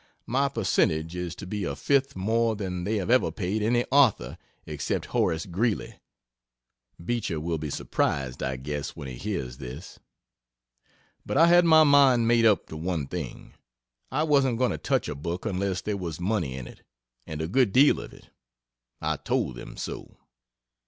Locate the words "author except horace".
3.91-5.45